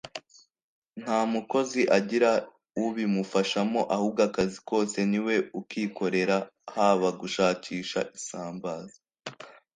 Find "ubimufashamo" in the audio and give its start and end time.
2.85-3.81